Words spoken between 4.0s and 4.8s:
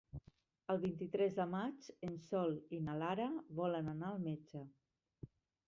al metge.